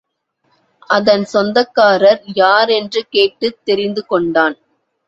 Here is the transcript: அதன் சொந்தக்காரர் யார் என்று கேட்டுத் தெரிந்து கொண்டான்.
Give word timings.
அதன் 0.89 1.25
சொந்தக்காரர் 1.25 2.23
யார் 2.33 2.69
என்று 2.69 3.03
கேட்டுத் 3.09 3.65
தெரிந்து 3.65 4.05
கொண்டான். 4.05 4.57